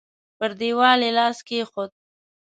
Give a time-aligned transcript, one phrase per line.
[0.37, 1.91] پر دېوال يې لاس کېښود.